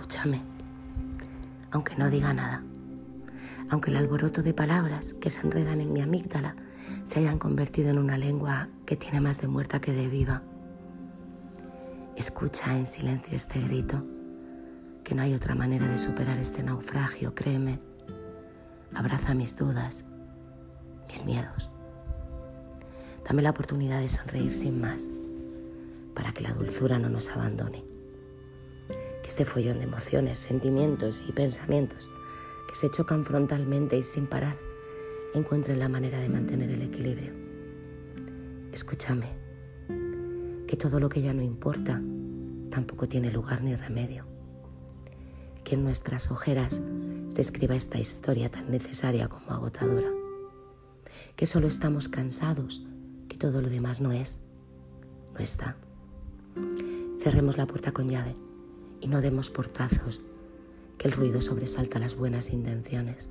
Escúchame, 0.00 0.40
aunque 1.72 1.94
no 1.96 2.08
diga 2.08 2.32
nada, 2.32 2.64
aunque 3.68 3.90
el 3.90 3.98
alboroto 3.98 4.40
de 4.40 4.54
palabras 4.54 5.14
que 5.20 5.28
se 5.28 5.42
enredan 5.42 5.82
en 5.82 5.92
mi 5.92 6.00
amígdala 6.00 6.56
se 7.04 7.18
hayan 7.18 7.38
convertido 7.38 7.90
en 7.90 7.98
una 7.98 8.16
lengua 8.16 8.70
que 8.86 8.96
tiene 8.96 9.20
más 9.20 9.42
de 9.42 9.48
muerta 9.48 9.78
que 9.82 9.92
de 9.92 10.08
viva. 10.08 10.42
Escucha 12.16 12.74
en 12.78 12.86
silencio 12.86 13.36
este 13.36 13.60
grito, 13.60 14.02
que 15.04 15.14
no 15.14 15.20
hay 15.20 15.34
otra 15.34 15.54
manera 15.54 15.86
de 15.86 15.98
superar 15.98 16.38
este 16.38 16.62
naufragio, 16.62 17.34
créeme. 17.34 17.78
Abraza 18.94 19.34
mis 19.34 19.54
dudas, 19.54 20.06
mis 21.08 21.26
miedos. 21.26 21.70
Dame 23.28 23.42
la 23.42 23.50
oportunidad 23.50 24.00
de 24.00 24.08
sonreír 24.08 24.54
sin 24.54 24.80
más, 24.80 25.12
para 26.14 26.32
que 26.32 26.42
la 26.42 26.54
dulzura 26.54 26.98
no 26.98 27.10
nos 27.10 27.28
abandone. 27.28 27.99
Este 29.40 29.52
follón 29.52 29.78
de 29.78 29.84
emociones, 29.84 30.38
sentimientos 30.38 31.22
y 31.26 31.32
pensamientos 31.32 32.10
que 32.68 32.74
se 32.74 32.90
chocan 32.90 33.24
frontalmente 33.24 33.96
y 33.96 34.02
sin 34.02 34.26
parar 34.26 34.54
encuentren 35.32 35.78
la 35.78 35.88
manera 35.88 36.20
de 36.20 36.28
mantener 36.28 36.68
el 36.68 36.82
equilibrio. 36.82 37.32
Escúchame, 38.70 39.28
que 40.66 40.76
todo 40.76 41.00
lo 41.00 41.08
que 41.08 41.22
ya 41.22 41.32
no 41.32 41.40
importa 41.40 42.02
tampoco 42.68 43.08
tiene 43.08 43.32
lugar 43.32 43.62
ni 43.62 43.74
remedio. 43.74 44.26
Que 45.64 45.74
en 45.74 45.84
nuestras 45.84 46.30
ojeras 46.30 46.82
se 47.28 47.40
escriba 47.40 47.74
esta 47.74 47.98
historia 47.98 48.50
tan 48.50 48.70
necesaria 48.70 49.28
como 49.28 49.52
agotadora. 49.52 50.10
Que 51.34 51.46
solo 51.46 51.66
estamos 51.66 52.10
cansados, 52.10 52.84
que 53.26 53.38
todo 53.38 53.62
lo 53.62 53.70
demás 53.70 54.02
no 54.02 54.12
es, 54.12 54.40
no 55.32 55.38
está. 55.38 55.78
Cerremos 57.22 57.56
la 57.56 57.66
puerta 57.66 57.92
con 57.92 58.06
llave 58.06 58.34
y 59.00 59.08
no 59.08 59.20
demos 59.20 59.50
portazos, 59.50 60.20
que 60.98 61.08
el 61.08 61.12
ruido 61.12 61.40
sobresalta 61.40 61.98
las 61.98 62.16
buenas 62.16 62.50
intenciones. 62.50 63.28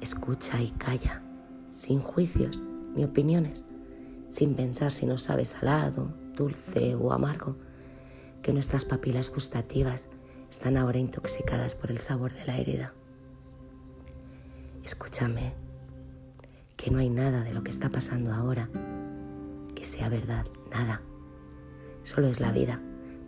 Escucha 0.00 0.60
y 0.60 0.70
calla, 0.72 1.22
sin 1.70 2.00
juicios 2.00 2.60
ni 2.94 3.04
opiniones, 3.04 3.66
sin 4.28 4.54
pensar 4.54 4.92
si 4.92 5.06
no 5.06 5.18
sabe 5.18 5.44
salado, 5.44 6.14
dulce 6.36 6.94
o 6.94 7.12
amargo, 7.12 7.56
que 8.42 8.52
nuestras 8.52 8.84
papilas 8.84 9.30
gustativas 9.30 10.08
están 10.50 10.76
ahora 10.76 10.98
intoxicadas 10.98 11.74
por 11.74 11.90
el 11.90 11.98
sabor 11.98 12.34
de 12.34 12.44
la 12.44 12.58
herida. 12.58 12.94
Escúchame, 14.84 15.54
que 16.76 16.90
no 16.90 16.98
hay 16.98 17.08
nada 17.08 17.42
de 17.42 17.54
lo 17.54 17.62
que 17.62 17.70
está 17.70 17.88
pasando 17.88 18.32
ahora 18.32 18.68
que 19.74 19.84
sea 19.84 20.08
verdad, 20.08 20.46
nada. 20.70 21.00
Solo 22.02 22.28
es 22.28 22.40
la 22.40 22.52
vida, 22.52 22.80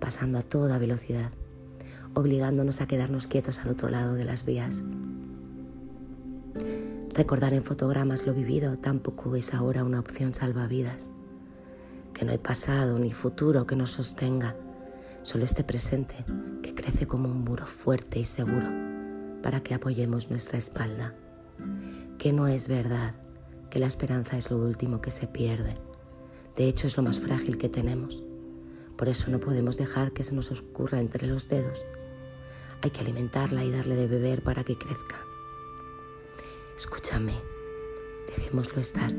pasando 0.05 0.39
a 0.39 0.43
toda 0.43 0.79
velocidad, 0.79 1.31
obligándonos 2.13 2.83
a 2.83 2.87
quedarnos 2.87 3.27
quietos 3.27 3.61
al 3.61 3.71
otro 3.71 3.89
lado 3.89 4.15
de 4.15 4.27
las 4.27 4.45
vías 4.45 4.83
Recordar 7.15 7.55
en 7.55 7.63
fotogramas 7.63 8.27
lo 8.27 8.35
vivido 8.35 8.77
tampoco 8.77 9.37
es 9.37 9.55
ahora 9.55 9.85
una 9.85 10.01
opción 10.01 10.35
salvavidas. 10.35 11.11
Que 12.13 12.25
no 12.25 12.33
hay 12.33 12.39
pasado 12.39 12.99
ni 12.99 13.13
futuro 13.13 13.69
que 13.69 13.77
nos 13.77 13.93
sostenga, 13.93 14.57
solo 15.23 15.45
este 15.45 15.63
presente 15.63 16.17
que 16.61 16.75
crece 16.75 17.07
como 17.07 17.29
un 17.29 17.45
muro 17.45 17.67
fuerte 17.67 18.19
y 18.19 18.25
seguro 18.25 18.67
para 19.43 19.63
que 19.63 19.75
apoyemos 19.75 20.29
nuestra 20.29 20.59
espalda. 20.59 21.15
Que 22.19 22.33
no 22.33 22.49
es 22.49 22.67
verdad 22.67 23.15
que 23.71 23.79
la 23.79 23.87
esperanza 23.87 24.37
es 24.37 24.51
lo 24.51 24.59
último 24.59 25.01
que 25.01 25.13
se 25.13 25.29
pierde. 25.29 25.75
De 26.57 26.67
hecho 26.67 26.89
es 26.89 26.97
lo 26.97 27.05
más 27.05 27.21
frágil 27.21 27.59
que 27.59 27.69
tenemos. 27.69 28.25
Por 28.97 29.09
eso 29.09 29.31
no 29.31 29.41
podemos 29.41 29.77
dejar 29.77 30.13
que 30.13 30.25
se 30.25 30.35
nos 30.35 30.51
oscurra 30.51 31.01
entre 31.01 31.27
los 31.27 31.49
dedos. 31.49 31.85
Hay 32.83 32.91
que 32.91 33.01
alimentarla 33.01 33.65
y 33.65 33.71
darle 33.71 33.97
de 33.97 34.07
beber 34.07 34.43
para 34.43 34.63
que 34.63 34.77
crezca. 34.77 35.17
Escúchame, 36.77 37.35
dejémoslo 38.27 38.81
estar. 38.81 39.13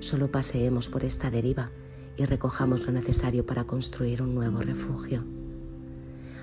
Solo 0.00 0.30
paseemos 0.30 0.88
por 0.88 1.04
esta 1.04 1.30
deriva 1.30 1.70
y 2.16 2.24
recojamos 2.24 2.86
lo 2.86 2.92
necesario 2.92 3.46
para 3.46 3.64
construir 3.64 4.22
un 4.22 4.34
nuevo 4.34 4.60
refugio. 4.60 5.24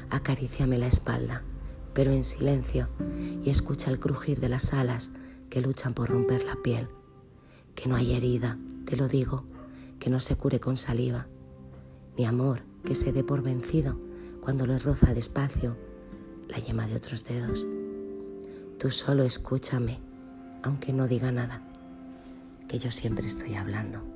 Acaríciame 0.09 0.77
la 0.77 0.87
espalda, 0.87 1.43
pero 1.93 2.11
en 2.11 2.23
silencio, 2.23 2.89
y 3.43 3.49
escucha 3.49 3.91
el 3.91 3.99
crujir 3.99 4.39
de 4.39 4.49
las 4.49 4.73
alas 4.73 5.11
que 5.49 5.61
luchan 5.61 5.93
por 5.93 6.09
romper 6.09 6.43
la 6.43 6.55
piel. 6.55 6.87
Que 7.75 7.89
no 7.89 7.95
hay 7.95 8.13
herida, 8.13 8.57
te 8.85 8.95
lo 8.95 9.07
digo, 9.07 9.45
que 9.99 10.09
no 10.09 10.19
se 10.19 10.35
cure 10.35 10.59
con 10.59 10.77
saliva, 10.77 11.27
ni 12.17 12.25
amor 12.25 12.61
que 12.83 12.95
se 12.95 13.11
dé 13.11 13.23
por 13.23 13.41
vencido 13.41 13.99
cuando 14.41 14.65
le 14.65 14.79
roza 14.79 15.13
despacio 15.13 15.77
la 16.47 16.57
yema 16.57 16.87
de 16.87 16.95
otros 16.95 17.25
dedos. 17.25 17.65
Tú 18.77 18.91
solo 18.91 19.23
escúchame 19.23 19.99
aunque 20.65 20.91
no 20.91 21.07
diga 21.07 21.31
nada, 21.31 21.61
que 22.67 22.79
yo 22.79 22.89
siempre 22.89 23.27
estoy 23.27 23.53
hablando. 23.53 24.14